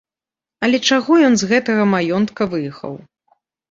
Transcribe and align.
Але 0.67 0.77
чаго 0.95 1.19
ён 1.27 1.33
з 1.43 1.51
гэтага 1.53 1.87
маёнтка 1.95 2.53
выехаў? 2.59 2.93